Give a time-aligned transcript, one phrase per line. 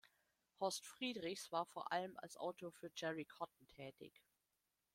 [0.59, 4.23] Horst Friedrichs war vor allem als Autor für Jerry Cotton tätig.